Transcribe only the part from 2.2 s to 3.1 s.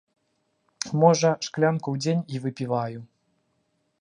і выпіваю.